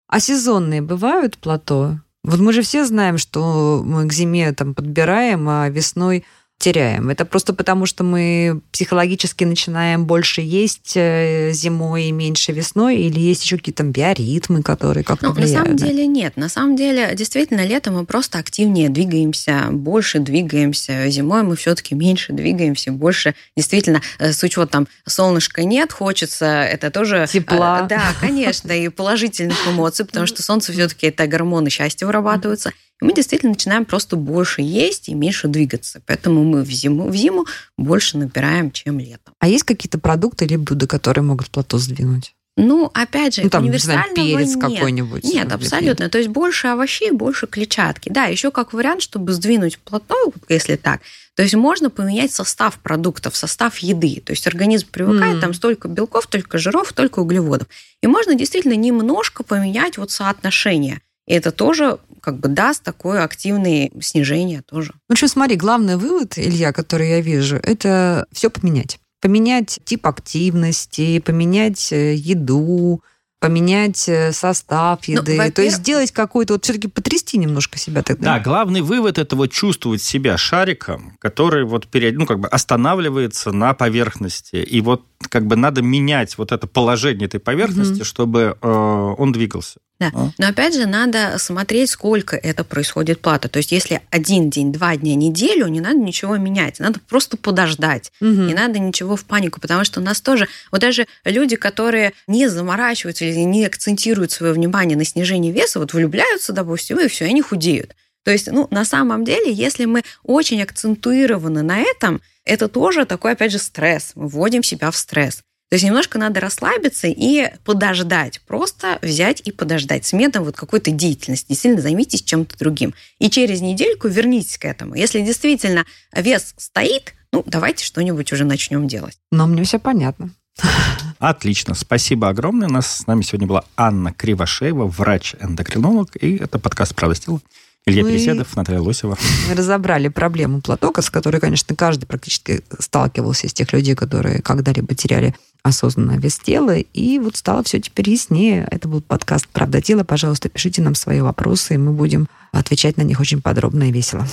А 0.07 0.19
сезонные 0.19 0.81
бывают 0.81 1.37
плато? 1.37 1.99
Вот 2.23 2.39
мы 2.39 2.53
же 2.53 2.61
все 2.61 2.85
знаем, 2.85 3.17
что 3.17 3.81
мы 3.85 4.07
к 4.07 4.13
зиме 4.13 4.51
там 4.53 4.73
подбираем, 4.73 5.47
а 5.49 5.69
весной 5.69 6.25
теряем. 6.59 7.09
Это 7.09 7.23
просто 7.25 7.53
потому, 7.53 7.85
что 7.85 8.03
мы 8.03 8.61
психологически 8.71 9.43
начинаем 9.43 10.05
больше 10.05 10.41
есть 10.41 10.93
э, 10.95 11.51
зимой 11.53 12.05
и 12.05 12.11
меньше 12.11 12.51
весной, 12.51 12.97
или 12.97 13.19
есть 13.19 13.43
еще 13.43 13.57
какие-то 13.57 13.83
биоритмы, 13.83 14.63
которые 14.63 15.03
как-то 15.03 15.27
Ну, 15.27 15.33
на 15.33 15.35
влияют? 15.41 15.65
самом 15.65 15.77
да? 15.77 15.85
деле 15.87 16.07
нет. 16.07 16.35
На 16.35 16.49
самом 16.49 16.75
деле, 16.75 17.11
действительно, 17.15 17.63
летом 17.65 17.95
мы 17.95 18.05
просто 18.05 18.39
активнее 18.39 18.89
двигаемся, 18.89 19.67
больше 19.71 20.19
двигаемся. 20.19 21.07
Зимой 21.09 21.43
мы 21.43 21.55
все-таки 21.55 21.93
меньше 21.93 22.33
двигаемся, 22.33 22.91
больше 22.91 23.35
действительно, 23.55 24.01
э, 24.17 24.33
с 24.33 24.41
учетом 24.43 24.67
там 24.67 24.87
солнышка 25.05 25.63
нет, 25.63 25.91
хочется 25.93 26.45
это 26.45 26.89
тоже... 26.89 27.27
Тепла. 27.31 27.81
э, 27.85 27.87
Да, 27.87 28.01
конечно, 28.19 28.71
и 28.71 28.89
положительных 28.89 29.57
эмоций, 29.67 30.05
потому 30.05 30.25
что 30.25 30.41
солнце 30.41 30.71
все-таки 30.73 31.07
это 31.07 31.27
гормоны 31.27 31.69
счастья 31.69 32.05
вырабатываются. 32.07 32.71
И 33.01 33.05
мы 33.05 33.13
действительно 33.13 33.51
начинаем 33.51 33.85
просто 33.85 34.15
больше 34.15 34.61
есть 34.61 35.07
и 35.09 35.13
меньше 35.13 35.47
двигаться. 35.47 36.01
Поэтому 36.05 36.43
мы 36.43 36.63
в 36.63 36.71
зиму, 36.71 37.07
в 37.09 37.15
зиму 37.15 37.45
больше 37.77 38.17
набираем, 38.17 38.71
чем 38.71 38.99
летом. 38.99 39.33
А 39.39 39.47
есть 39.47 39.63
какие-то 39.63 39.99
продукты 39.99 40.45
или 40.45 40.55
блюда, 40.55 40.87
которые 40.87 41.23
могут 41.23 41.49
плато 41.49 41.77
сдвинуть? 41.77 42.33
Ну, 42.59 42.89
опять 42.95 43.35
же, 43.35 43.43
Ну, 43.43 43.49
там, 43.51 43.69
не 43.69 43.77
знаю, 43.77 43.99
универсального 44.15 44.39
перец 44.39 44.55
нет. 44.55 44.61
какой-нибудь. 44.79 45.23
Нет, 45.25 45.51
абсолютно. 45.51 46.09
То 46.09 46.17
есть 46.17 46.29
больше 46.31 46.65
овощей, 46.69 47.11
больше 47.11 47.45
клетчатки. 47.45 48.09
Да, 48.09 48.23
еще 48.25 48.49
как 48.49 48.73
вариант, 48.73 49.03
чтобы 49.03 49.31
сдвинуть 49.33 49.77
плато, 49.77 50.15
если 50.49 50.75
так, 50.75 51.01
то 51.35 51.43
есть 51.43 51.53
можно 51.53 51.91
поменять 51.91 52.31
состав 52.31 52.79
продуктов, 52.79 53.37
состав 53.37 53.77
еды. 53.77 54.23
То 54.25 54.31
есть 54.31 54.47
организм 54.47 54.87
привыкает, 54.89 55.35
М. 55.35 55.41
там 55.41 55.53
столько 55.53 55.87
белков, 55.87 56.25
только 56.25 56.57
жиров, 56.57 56.93
только 56.93 57.19
углеводов. 57.19 57.67
И 58.01 58.07
можно 58.07 58.33
действительно 58.33 58.73
немножко 58.73 59.43
поменять 59.43 59.99
вот 59.99 60.09
соотношение. 60.09 61.01
И 61.27 61.33
это 61.33 61.51
тоже 61.51 61.99
как 62.21 62.39
бы 62.39 62.47
даст 62.49 62.83
такое 62.83 63.23
активное 63.23 63.89
снижение 64.01 64.61
тоже. 64.61 64.93
Ну 65.09 65.15
что, 65.15 65.27
смотри, 65.27 65.55
главный 65.55 65.95
вывод, 65.97 66.37
Илья, 66.37 66.73
который 66.73 67.09
я 67.09 67.21
вижу, 67.21 67.57
это 67.61 68.27
все 68.31 68.49
поменять. 68.49 68.99
Поменять 69.21 69.79
тип 69.83 70.05
активности, 70.07 71.19
поменять 71.19 71.91
э, 71.91 72.13
еду, 72.15 73.01
поменять 73.39 74.07
э, 74.09 74.31
состав 74.31 74.99
Ну, 75.07 75.13
еды. 75.15 75.31
То 75.33 75.37
во-первых- 75.37 75.57
есть 75.65 75.77
сделать 75.77 76.11
какой-то, 76.11 76.53
вот 76.53 76.63
все-таки 76.63 76.87
потрясти 76.87 77.37
немножко 77.37 77.77
себя 77.77 78.01
тогда. 78.03 78.35
Да, 78.35 78.39
главный 78.39 78.81
вывод 78.81 79.17
это 79.17 79.35
вот 79.35 79.51
чувствовать 79.51 80.01
себя 80.01 80.37
шариком, 80.37 81.17
который 81.19 81.65
вот 81.65 81.87
период, 81.87 82.15
ну, 82.15 82.25
как 82.25 82.39
бы 82.39 82.47
останавливается 82.47 83.51
на 83.51 83.73
поверхности. 83.73 84.55
И 84.57 84.81
вот 84.81 85.03
как 85.29 85.45
бы 85.45 85.55
надо 85.55 85.81
менять 85.81 86.37
вот 86.37 86.51
это 86.51 86.67
положение 86.67 87.25
этой 87.27 87.39
поверхности, 87.39 87.95
Мгм. 87.97 88.03
чтобы 88.05 88.57
э, 88.61 88.67
он 88.67 89.31
двигался. 89.31 89.79
Да. 89.99 90.11
А? 90.13 90.29
Но 90.37 90.47
опять 90.47 90.75
же, 90.75 90.85
надо 90.85 91.37
смотреть, 91.39 91.89
сколько 91.89 92.35
это 92.35 92.63
происходит 92.63 93.19
плата. 93.21 93.49
То 93.49 93.57
есть, 93.57 93.71
если 93.71 94.01
один 94.11 94.49
день, 94.49 94.71
два 94.71 94.95
дня, 94.95 95.15
неделю, 95.15 95.67
не 95.67 95.81
надо 95.81 95.97
ничего 95.97 96.37
менять. 96.37 96.79
Надо 96.79 96.99
просто 96.99 97.37
подождать. 97.37 98.11
Мгм. 98.19 98.47
Не 98.47 98.53
надо 98.53 98.79
ничего 98.79 99.15
в 99.15 99.25
панику, 99.25 99.59
потому 99.59 99.83
что 99.83 99.99
у 99.99 100.03
нас 100.03 100.21
тоже, 100.21 100.47
вот 100.71 100.81
даже 100.81 101.07
люди, 101.25 101.55
которые 101.55 102.13
не 102.27 102.47
заморачиваются 102.47 103.25
или 103.25 103.39
не 103.39 103.65
акцентируют 103.65 104.31
свое 104.31 104.53
внимание 104.53 104.97
на 104.97 105.05
снижении 105.05 105.51
веса, 105.51 105.79
вот 105.79 105.93
влюбляются, 105.93 106.53
допустим, 106.53 106.99
и 106.99 107.07
все, 107.07 107.25
они 107.25 107.41
худеют. 107.41 107.95
То 108.23 108.31
есть, 108.31 108.51
ну, 108.51 108.67
на 108.71 108.83
самом 108.83 109.23
деле, 109.23 109.51
если 109.51 109.85
мы 109.85 110.03
очень 110.23 110.61
акцентуированы 110.61 111.61
на 111.61 111.79
этом, 111.79 112.21
это 112.43 112.67
тоже 112.67 113.05
такой, 113.05 113.31
опять 113.31 113.51
же, 113.51 113.57
стресс. 113.57 114.11
Мы 114.15 114.27
вводим 114.27 114.63
себя 114.63 114.91
в 114.91 114.97
стресс. 114.97 115.43
То 115.69 115.75
есть 115.75 115.83
немножко 115.83 116.17
надо 116.17 116.39
расслабиться 116.39 117.07
и 117.07 117.51
подождать. 117.65 118.39
Просто 118.47 118.99
взять 119.01 119.41
и 119.41 119.51
подождать. 119.51 120.05
Сменой 120.05 120.43
вот 120.43 120.55
какой-то 120.55 120.91
деятельности. 120.91 121.47
Действительно 121.49 121.81
займитесь 121.81 122.23
чем-то 122.23 122.57
другим. 122.57 122.93
И 123.19 123.29
через 123.29 123.59
недельку 123.59 124.07
вернитесь 124.07 124.57
к 124.57 124.63
этому. 124.63 124.95
Если 124.95 125.19
действительно 125.21 125.85
вес 126.15 126.53
стоит, 126.57 127.13
ну, 127.33 127.43
давайте 127.45 127.83
что-нибудь 127.83 128.31
уже 128.31 128.45
начнем 128.45 128.87
делать. 128.87 129.17
Но 129.31 129.45
мне 129.45 129.63
все 129.63 129.77
понятно. 129.77 130.29
Отлично, 131.19 131.75
спасибо 131.75 132.29
огромное. 132.29 132.69
У 132.69 132.71
нас 132.71 132.99
с 132.99 133.07
нами 133.07 133.21
сегодня 133.21 133.47
была 133.47 133.65
Анна 133.75 134.13
Кривошеева, 134.13 134.87
врач-эндокринолог, 134.87 136.15
и 136.15 136.37
это 136.37 136.59
подкаст 136.59 136.95
«Правда 136.95 137.15
с 137.15 137.19
тела». 137.19 137.41
Илья 137.87 138.03
Мы- 138.03 138.11
Переседов, 138.11 138.53
Наталья 138.57 138.81
Лосева. 138.81 139.17
Мы 139.47 139.55
разобрали 139.55 140.09
проблему 140.09 140.59
платока, 140.59 141.01
с 141.01 141.09
которой, 141.09 141.39
конечно, 141.39 141.73
каждый 141.73 142.05
практически 142.05 142.61
сталкивался 142.79 143.47
из 143.47 143.53
тех 143.53 143.71
людей, 143.71 143.95
которые 143.95 144.41
когда-либо 144.41 144.93
теряли 144.93 145.33
осознанно 145.63 146.17
вес 146.19 146.37
тела. 146.37 146.75
И 146.77 147.17
вот 147.17 147.37
стало 147.37 147.63
все 147.63 147.79
теперь 147.79 148.09
яснее. 148.09 148.67
Это 148.69 148.89
был 148.89 149.01
подкаст 149.01 149.47
«Правда 149.47 149.81
тела». 149.81 150.03
Пожалуйста, 150.03 150.49
пишите 150.49 150.81
нам 150.81 150.95
свои 150.95 151.21
вопросы, 151.21 151.75
и 151.75 151.77
мы 151.77 151.93
будем 151.93 152.27
отвечать 152.51 152.97
на 152.97 153.03
них 153.03 153.21
очень 153.21 153.41
подробно 153.41 153.87
и 153.87 153.91
весело. 153.93 154.27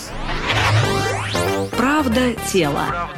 Правда 1.77 2.35
тела. 2.53 3.09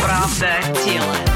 Правда 0.00 0.62
тела. 0.86 1.35